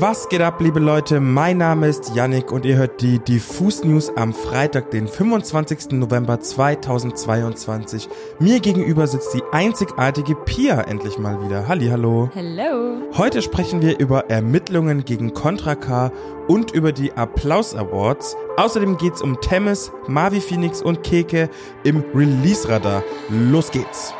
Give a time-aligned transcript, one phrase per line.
[0.00, 1.20] Was geht ab, liebe Leute?
[1.20, 5.90] Mein Name ist Yannick und ihr hört die Diffus News am Freitag, den 25.
[5.90, 8.08] November 2022.
[8.38, 11.68] Mir gegenüber sitzt die einzigartige Pia endlich mal wieder.
[11.68, 12.30] Halli, hallo.
[12.32, 12.96] Hello.
[13.18, 16.10] Heute sprechen wir über Ermittlungen gegen Contra K
[16.48, 18.38] und über die Applaus Awards.
[18.56, 21.50] Außerdem geht's um Temis, Mavi Phoenix und Keke
[21.84, 23.02] im Release-Radar.
[23.28, 24.14] Los geht's.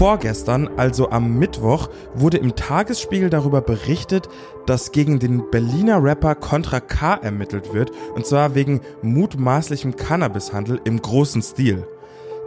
[0.00, 4.30] Vorgestern, also am Mittwoch, wurde im Tagesspiegel darüber berichtet,
[4.64, 11.02] dass gegen den Berliner Rapper Contra K ermittelt wird, und zwar wegen mutmaßlichem Cannabishandel im
[11.02, 11.86] großen Stil.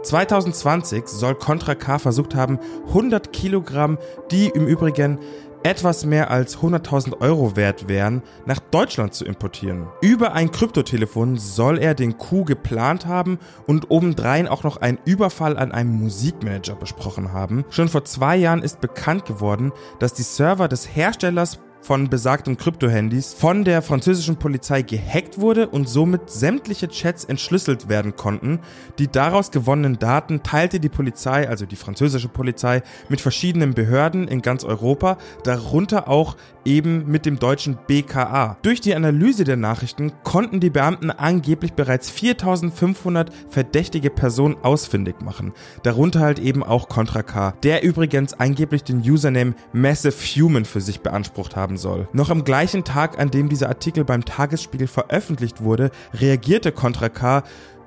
[0.02, 3.98] 2020 soll Contra K versucht haben, 100 Kilogramm,
[4.32, 5.20] die im Übrigen
[5.64, 9.88] etwas mehr als 100.000 Euro wert wären, nach Deutschland zu importieren.
[10.02, 15.56] Über ein Kryptotelefon soll er den Coup geplant haben und obendrein auch noch einen Überfall
[15.56, 17.64] an einem Musikmanager besprochen haben.
[17.70, 23.34] Schon vor zwei Jahren ist bekannt geworden, dass die Server des Herstellers von besagten Krypto-Handys
[23.34, 28.60] von der französischen Polizei gehackt wurde und somit sämtliche Chats entschlüsselt werden konnten.
[28.98, 34.40] Die daraus gewonnenen Daten teilte die Polizei, also die französische Polizei, mit verschiedenen Behörden in
[34.40, 38.56] ganz Europa, darunter auch eben mit dem deutschen BKA.
[38.62, 45.52] Durch die Analyse der Nachrichten konnten die Beamten angeblich bereits 4500 verdächtige Personen ausfindig machen,
[45.82, 51.00] darunter halt eben auch Contra K, der übrigens angeblich den Username Massive Human für sich
[51.00, 52.08] beansprucht haben soll.
[52.12, 57.42] Noch am gleichen Tag, an dem dieser Artikel beim Tagesspiegel veröffentlicht wurde, reagierte Contra K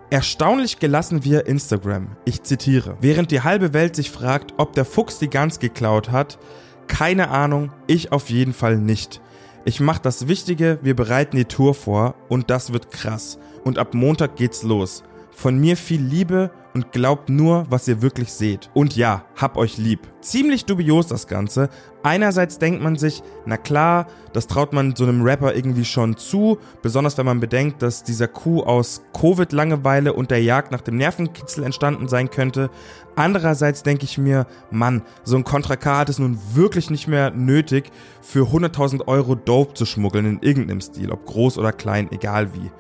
[0.09, 2.15] Erstaunlich gelassen via Instagram.
[2.23, 2.95] Ich zitiere.
[3.01, 6.39] Während die halbe Welt sich fragt, ob der Fuchs die Gans geklaut hat,
[6.87, 9.21] keine Ahnung, ich auf jeden Fall nicht.
[9.65, 13.37] Ich mach das Wichtige, wir bereiten die Tour vor und das wird krass.
[13.63, 15.03] Und ab Montag geht's los.
[15.39, 18.71] Von mir viel Liebe und glaubt nur, was ihr wirklich seht.
[18.73, 19.99] Und ja, hab euch lieb.
[20.19, 21.69] Ziemlich dubios das Ganze.
[22.01, 26.57] Einerseits denkt man sich, na klar, das traut man so einem Rapper irgendwie schon zu,
[26.81, 31.63] besonders wenn man bedenkt, dass dieser Coup aus Covid-Langeweile und der Jagd nach dem Nervenkitzel
[31.63, 32.71] entstanden sein könnte.
[33.15, 37.29] Andererseits denke ich mir, Mann, so ein Contra K hat es nun wirklich nicht mehr
[37.29, 37.91] nötig,
[38.23, 42.71] für 100.000 Euro Dope zu schmuggeln in irgendeinem Stil, ob groß oder klein, egal wie.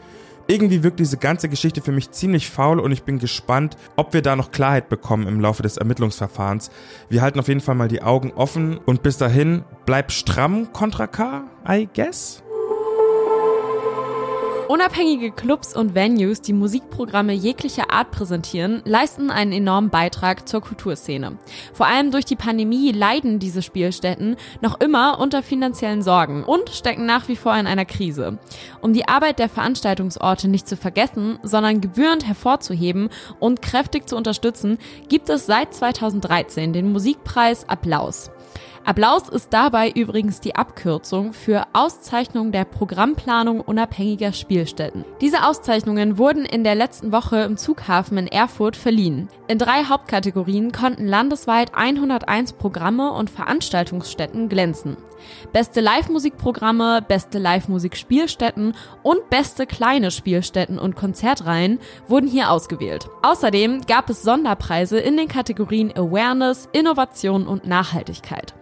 [0.47, 4.21] Irgendwie wirkt diese ganze Geschichte für mich ziemlich faul und ich bin gespannt, ob wir
[4.21, 6.71] da noch Klarheit bekommen im Laufe des Ermittlungsverfahrens.
[7.09, 11.07] Wir halten auf jeden Fall mal die Augen offen und bis dahin bleib stramm, Contra
[11.07, 12.43] K, I guess.
[14.67, 21.37] Unabhängige Clubs und Venues, die Musikprogramme jeglicher Art präsentieren, leisten einen enormen Beitrag zur Kulturszene.
[21.71, 27.05] Vor allem durch die Pandemie leiden diese Spielstätten noch immer unter finanziellen Sorgen und stecken
[27.05, 28.39] nach wie vor in einer Krise.
[28.81, 33.07] Um die Arbeit der Veranstaltungsorte nicht zu vergessen, sondern gebührend hervorzuheben
[33.39, 38.31] und kräftig zu unterstützen, gibt es seit 2013 den Musikpreis Applaus.
[38.87, 45.03] Applaus ist dabei übrigens die Abkürzung für Auszeichnung der Programmplanung unabhängiger Spielstätten.
[45.19, 49.27] Diese Auszeichnungen wurden in der letzten Woche im Zughafen in Erfurt verliehen.
[49.49, 54.95] In drei Hauptkategorien konnten landesweit 101 Programme und Veranstaltungsstätten glänzen.
[55.51, 63.09] Beste Live-Musikprogramme, beste Live-Musik-Spielstätten und beste kleine Spielstätten und Konzertreihen wurden hier ausgewählt.
[63.21, 68.53] Außerdem gab es Sonderpreise in den Kategorien Awareness, Innovation und Nachhaltigkeit.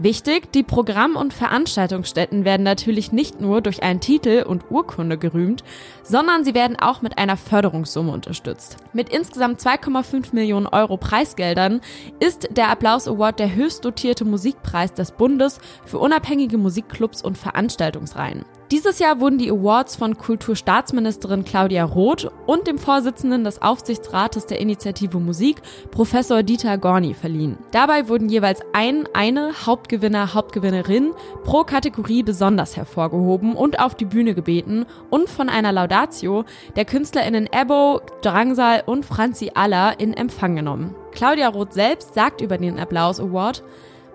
[0.00, 5.64] Wichtig, die Programm- und Veranstaltungsstätten werden natürlich nicht nur durch einen Titel und Urkunde gerühmt,
[6.04, 8.76] sondern sie werden auch mit einer Förderungssumme unterstützt.
[8.92, 11.80] Mit insgesamt 2,5 Millionen Euro Preisgeldern
[12.20, 18.44] ist der Applaus Award der höchst dotierte Musikpreis des Bundes für unabhängige Musikclubs und Veranstaltungsreihen.
[18.70, 24.60] Dieses Jahr wurden die Awards von Kulturstaatsministerin Claudia Roth und dem Vorsitzenden des Aufsichtsrates der
[24.60, 27.56] Initiative Musik, Professor Dieter Gorni, verliehen.
[27.70, 31.12] Dabei wurden jeweils ein, eine Hauptgewinner, Hauptgewinnerin
[31.44, 36.44] pro Kategorie besonders hervorgehoben und auf die Bühne gebeten und von einer Laudatio
[36.76, 40.94] der KünstlerInnen Ebo, Drangsal und Franzi Aller in Empfang genommen.
[41.12, 43.62] Claudia Roth selbst sagt über den Applaus Award,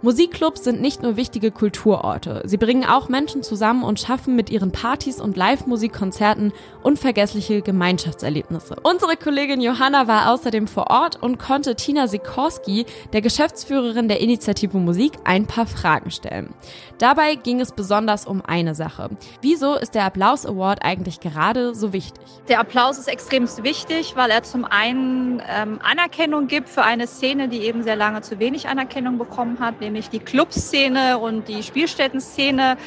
[0.04, 2.42] Musikclubs sind nicht nur wichtige Kulturorte.
[2.44, 6.52] Sie bringen auch Menschen zusammen und schaffen mit ihren Partys und Live-Musikkonzerten
[6.82, 8.76] unvergessliche Gemeinschaftserlebnisse.
[8.84, 14.78] Unsere Kollegin Johanna war außerdem vor Ort und konnte Tina Sikorski, der Geschäftsführerin der Initiative
[14.78, 16.54] Musik, ein paar Fragen stellen.
[16.98, 19.10] Dabei ging es besonders um eine Sache.
[19.42, 22.24] Wieso ist der Applaus Award eigentlich gerade so wichtig?
[22.50, 27.48] Der Applaus ist extremst wichtig, weil er zum einen ähm, Anerkennung gibt für eine Szene,
[27.48, 32.78] die eben sehr lange zu wenig Anerkennung bekommen hat, nämlich die Clubszene und die Spielstättenszene.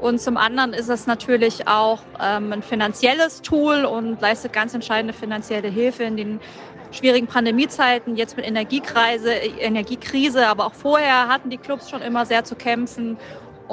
[0.00, 5.12] Und zum anderen ist es natürlich auch ähm, ein finanzielles Tool und leistet ganz entscheidende
[5.12, 6.40] finanzielle Hilfe in den
[6.90, 12.44] schwierigen Pandemiezeiten, jetzt mit Energiekreise, Energiekrise, aber auch vorher hatten die Clubs schon immer sehr
[12.44, 13.16] zu kämpfen.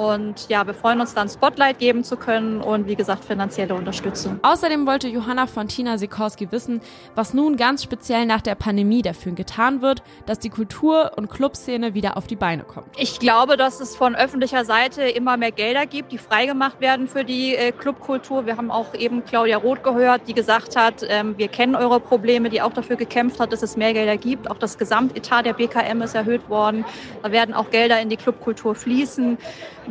[0.00, 4.40] Und ja, wir freuen uns dann, Spotlight geben zu können und wie gesagt finanzielle Unterstützung.
[4.40, 6.80] Außerdem wollte Johanna Fontina Sikorski wissen,
[7.14, 11.92] was nun ganz speziell nach der Pandemie dafür getan wird, dass die Kultur- und Clubszene
[11.92, 12.86] wieder auf die Beine kommt.
[12.96, 17.22] Ich glaube, dass es von öffentlicher Seite immer mehr Gelder gibt, die freigemacht werden für
[17.22, 18.46] die äh, Clubkultur.
[18.46, 22.48] Wir haben auch eben Claudia Roth gehört, die gesagt hat, ähm, wir kennen eure Probleme,
[22.48, 24.50] die auch dafür gekämpft hat, dass es mehr Gelder gibt.
[24.50, 26.86] Auch das Gesamtetat der BKM ist erhöht worden.
[27.22, 29.36] Da werden auch Gelder in die Clubkultur fließen.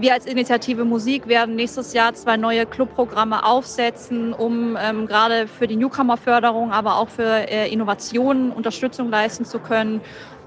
[0.01, 5.67] Wir als Initiative Musik werden nächstes Jahr zwei neue Clubprogramme aufsetzen, um ähm, gerade für
[5.67, 9.99] die Newcomer-Förderung, aber auch für äh, Innovationen Unterstützung leisten zu können.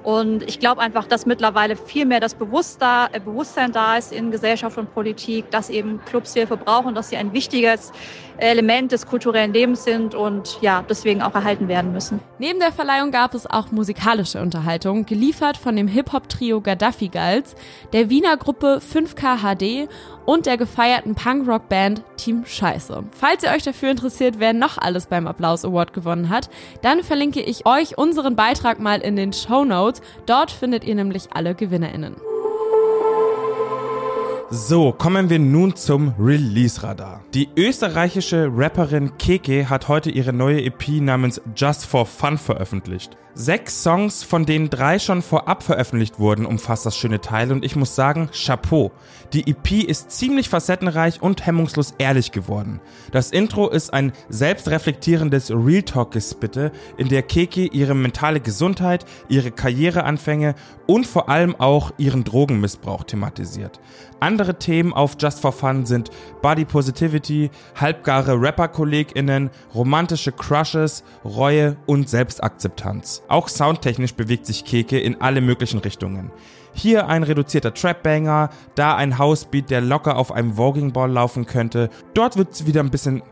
[0.03, 4.77] Und ich glaube einfach, dass mittlerweile viel mehr das äh, Bewusstsein da ist in Gesellschaft
[4.79, 7.93] und Politik, dass eben Clubs Hilfe brauchen, dass sie ein wichtiges
[8.39, 12.21] Element des kulturellen Lebens sind und ja, deswegen auch erhalten werden müssen.
[12.39, 17.55] Neben der Verleihung gab es auch musikalische Unterhaltung, geliefert von dem Hip-Hop-Trio Gaddafi Girls,
[17.93, 19.89] der Wiener Gruppe 5K HD
[20.25, 23.05] und der gefeierten Punkrock-Band Team Scheiße.
[23.13, 26.49] Falls ihr euch dafür interessiert, wer noch alles beim Applaus Award gewonnen hat,
[26.83, 29.92] dann verlinke ich euch unseren Beitrag mal in den Show Notes.
[30.27, 32.17] Dort findet ihr nämlich alle GewinnerInnen.
[34.55, 37.25] So, kommen wir nun zum Release-Radar.
[37.33, 43.17] Die österreichische Rapperin Keke hat heute ihre neue EP namens Just for Fun veröffentlicht.
[43.35, 47.77] Sechs Songs, von denen drei schon vorab veröffentlicht wurden, umfasst das schöne Teil und ich
[47.77, 48.93] muss sagen, Chapeau.
[49.33, 52.81] Die EP ist ziemlich facettenreich und hemmungslos ehrlich geworden.
[53.11, 60.55] Das Intro ist ein selbstreflektierendes Real Talk-Gespitte, in der Keke ihre mentale Gesundheit, ihre Karriereanfänge
[60.87, 63.81] und vor allem auch ihren Drogenmissbrauch thematisiert.
[64.21, 66.11] Andere Themen auf Just for Fun sind
[66.43, 67.51] Body Positivity,
[67.81, 73.22] halbgare Rapper-KollegInnen, romantische Crushes, Reue und Selbstakzeptanz.
[73.29, 76.31] Auch soundtechnisch bewegt sich Keke in alle möglichen Richtungen.
[76.75, 81.91] Hier ein reduzierter Trap-Banger, da ein Housebeat, der locker auf einem Voging Ball laufen könnte.
[82.15, 83.23] Dort wird's wieder ein bisschen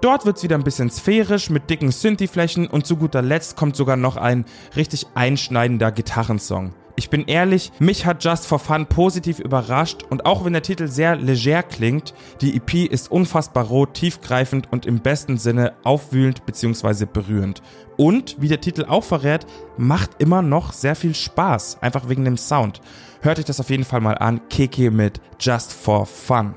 [0.00, 3.96] Dort wird's wieder ein bisschen sphärisch mit dicken Synthi-Flächen und zu guter Letzt kommt sogar
[3.96, 4.44] noch ein
[4.76, 6.72] richtig einschneidender Gitarrensong.
[6.94, 10.86] Ich bin ehrlich, mich hat Just for Fun positiv überrascht und auch wenn der Titel
[10.86, 17.06] sehr leger klingt, die EP ist unfassbar rot, tiefgreifend und im besten Sinne aufwühlend bzw.
[17.06, 17.62] berührend.
[17.96, 19.46] Und, wie der Titel auch verrät,
[19.76, 22.80] macht immer noch sehr viel Spaß, einfach wegen dem Sound.
[23.20, 26.54] Hört euch das auf jeden Fall mal an, Keke mit Just for Fun.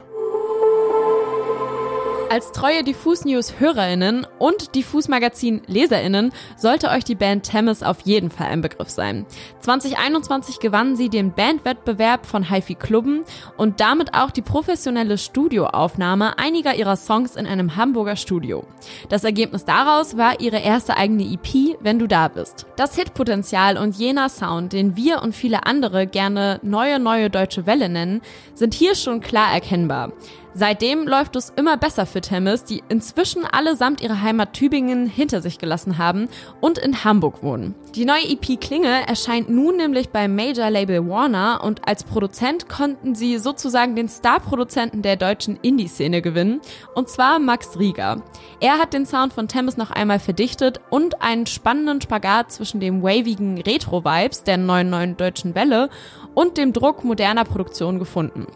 [2.32, 8.00] Als treue Diffus News Hörerinnen und Diffus Magazin Leserinnen sollte euch die Band Temis auf
[8.06, 9.26] jeden Fall ein Begriff sein.
[9.60, 13.26] 2021 gewannen sie den Bandwettbewerb von HiFi Klubben
[13.58, 18.64] und damit auch die professionelle Studioaufnahme einiger ihrer Songs in einem Hamburger Studio.
[19.10, 22.66] Das Ergebnis daraus war ihre erste eigene EP, Wenn du da bist.
[22.78, 27.90] Das Hitpotenzial und jener Sound, den wir und viele andere gerne neue neue deutsche Welle
[27.90, 28.22] nennen,
[28.54, 30.14] sind hier schon klar erkennbar.
[30.54, 35.60] Seitdem läuft es immer besser für Temmes, die inzwischen allesamt ihre Heimat Tübingen hinter sich
[35.60, 36.28] gelassen haben
[36.60, 37.74] und in Hamburg wohnen.
[37.96, 43.16] Die neue EP Klinge erscheint nun nämlich beim Major Label Warner und als Produzent konnten
[43.16, 46.60] sie sozusagen den Star-Produzenten der deutschen Indie-Szene gewinnen,
[46.96, 48.22] und zwar Max Rieger.
[48.60, 53.04] Er hat den Sound von Temmes noch einmal verdichtet und einen spannenden Spagat zwischen dem
[53.04, 55.90] wavigen Retro-Vibes der neuen neuen deutschen Welle
[56.34, 58.48] und dem Druck moderner Produktion gefunden.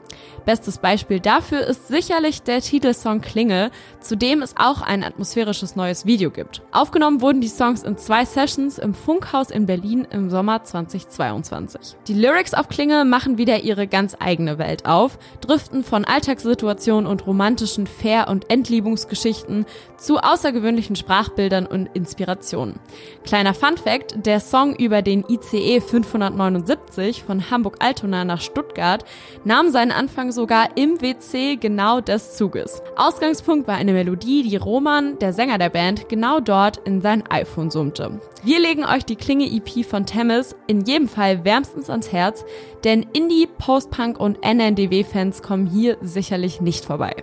[0.45, 6.05] Bestes Beispiel dafür ist sicherlich der Titelsong Klinge, zu dem es auch ein atmosphärisches neues
[6.05, 6.61] Video gibt.
[6.71, 11.95] Aufgenommen wurden die Songs in zwei Sessions im Funkhaus in Berlin im Sommer 2022.
[12.07, 17.25] Die Lyrics auf Klinge machen wieder ihre ganz eigene Welt auf, driften von Alltagssituationen und
[17.25, 19.65] romantischen Fair- und Entliebungsgeschichten
[19.97, 22.79] zu außergewöhnlichen Sprachbildern und Inspirationen.
[23.23, 29.03] Kleiner Fun Fact, der Song über den ICE 579 von Hamburg-Altona nach Stuttgart
[29.43, 32.81] nahm seinen Anfang sogar im WC genau des Zuges.
[32.95, 37.71] Ausgangspunkt war eine Melodie, die Roman, der Sänger der Band, genau dort in sein iPhone
[37.71, 38.19] summte.
[38.43, 42.45] Wir legen euch die Klinge-EP von Temis in jedem Fall wärmstens ans Herz,
[42.83, 47.15] denn Indie, Post-Punk und NNDW-Fans kommen hier sicherlich nicht vorbei.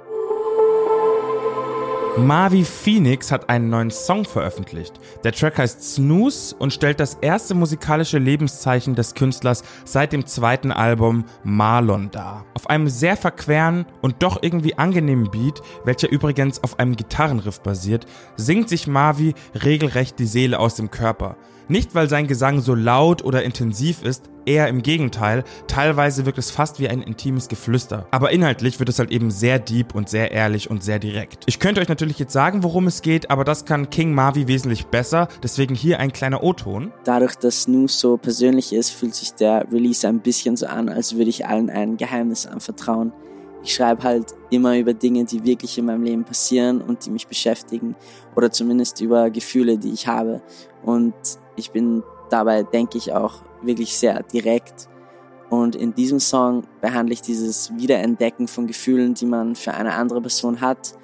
[2.18, 4.92] Marvi Phoenix hat einen neuen Song veröffentlicht.
[5.24, 10.72] Der Track heißt Snooze und stellt das erste musikalische Lebenszeichen des Künstlers seit dem zweiten
[10.72, 12.44] Album Marlon dar.
[12.52, 18.04] Auf einem sehr verqueren und doch irgendwie angenehmen Beat, welcher übrigens auf einem Gitarrenriff basiert,
[18.36, 21.36] singt sich Marvi regelrecht die Seele aus dem Körper.
[21.68, 25.44] Nicht, weil sein Gesang so laut oder intensiv ist, eher im Gegenteil.
[25.66, 28.06] Teilweise wirkt es fast wie ein intimes Geflüster.
[28.10, 31.44] Aber inhaltlich wird es halt eben sehr deep und sehr ehrlich und sehr direkt.
[31.46, 34.86] Ich könnte euch natürlich jetzt sagen, worum es geht, aber das kann King Marvi wesentlich
[34.86, 35.28] besser.
[35.42, 36.92] Deswegen hier ein kleiner O-Ton.
[37.04, 41.16] Dadurch, dass Snooze so persönlich ist, fühlt sich der Release ein bisschen so an, als
[41.16, 43.12] würde ich allen ein Geheimnis anvertrauen.
[43.64, 47.28] Ich schreibe halt immer über Dinge, die wirklich in meinem Leben passieren und die mich
[47.28, 47.94] beschäftigen
[48.34, 50.42] oder zumindest über Gefühle, die ich habe.
[50.82, 51.14] Und
[51.62, 54.88] ich bin dabei, denke ich, auch wirklich sehr direkt.
[55.48, 60.20] Und in diesem Song behandle ich dieses Wiederentdecken von Gefühlen, die man für eine andere
[60.20, 60.94] Person hat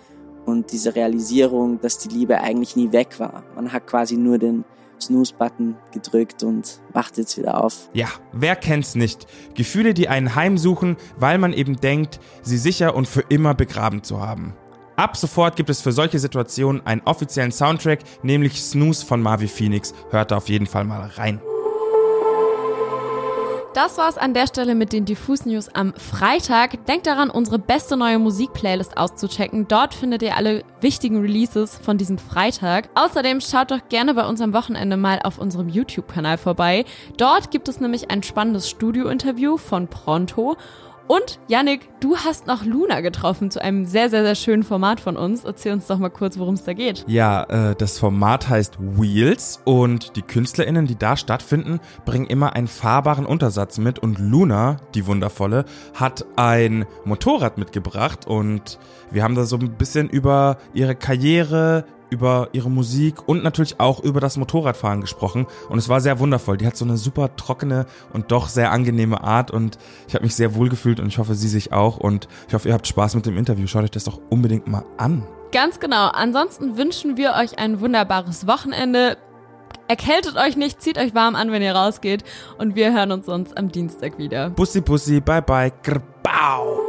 [0.46, 3.44] und diese Realisierung, dass die Liebe eigentlich nie weg war.
[3.54, 4.64] Man hat quasi nur den
[5.00, 7.88] Snooze-Button gedrückt und wacht jetzt wieder auf.
[7.92, 9.26] Ja, wer kennt's nicht?
[9.54, 14.20] Gefühle, die einen heimsuchen, weil man eben denkt, sie sicher und für immer begraben zu
[14.20, 14.54] haben.
[14.98, 19.94] Ab sofort gibt es für solche Situationen einen offiziellen Soundtrack, nämlich Snooze von Marvi Phoenix.
[20.10, 21.40] Hört da auf jeden Fall mal rein.
[23.74, 26.84] Das war's an der Stelle mit den Diffus News am Freitag.
[26.86, 29.68] Denkt daran, unsere beste neue Musikplaylist auszuchecken.
[29.68, 32.88] Dort findet ihr alle wichtigen Releases von diesem Freitag.
[32.96, 36.84] Außerdem schaut doch gerne bei uns am Wochenende mal auf unserem YouTube-Kanal vorbei.
[37.18, 40.56] Dort gibt es nämlich ein spannendes Studio-Interview von Pronto
[41.08, 45.16] und Yannick, du hast noch Luna getroffen zu einem sehr, sehr, sehr schönen Format von
[45.16, 45.44] uns.
[45.44, 47.04] Erzähl uns doch mal kurz, worum es da geht.
[47.08, 52.68] Ja, äh, das Format heißt Wheels und die KünstlerInnen, die da stattfinden, bringen immer einen
[52.68, 58.78] fahrbaren Untersatz mit und Luna, die wundervolle, hat ein Motorrad mitgebracht und
[59.10, 64.00] wir haben da so ein bisschen über ihre Karriere, über ihre Musik und natürlich auch
[64.00, 66.56] über das Motorradfahren gesprochen und es war sehr wundervoll.
[66.56, 70.34] Die hat so eine super trockene und doch sehr angenehme Art und ich habe mich
[70.34, 73.14] sehr wohl gefühlt und ich hoffe, sie sich auch und ich hoffe, ihr habt Spaß
[73.14, 73.66] mit dem Interview.
[73.66, 75.26] Schaut euch das doch unbedingt mal an.
[75.52, 76.08] Ganz genau.
[76.08, 79.16] Ansonsten wünschen wir euch ein wunderbares Wochenende.
[79.86, 82.22] Erkältet euch nicht, zieht euch warm an, wenn ihr rausgeht
[82.58, 84.50] und wir hören uns sonst am Dienstag wieder.
[84.50, 86.87] Bussi, bussi, bye bye, grbau.